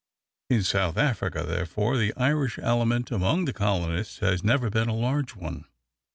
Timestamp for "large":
4.95-5.35